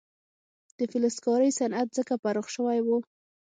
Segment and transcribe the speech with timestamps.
[0.77, 2.87] د فلزکارۍ صنعت ځکه پراخ شوی و.